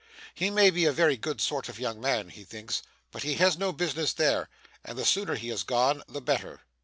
[0.33, 3.55] He may be a very good sort of young man, he thinks, but he has
[3.55, 4.49] no business there,
[4.83, 6.61] and the sooner he is gone, the better.